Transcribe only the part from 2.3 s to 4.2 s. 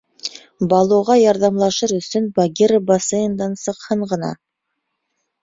Багира бассейндан сыҡһын